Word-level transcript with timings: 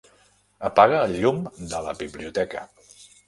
Apaga 0.69 1.01
el 1.09 1.13
llum 1.19 1.43
de 1.73 1.83
la 1.89 1.93
biblioteca. 2.01 2.65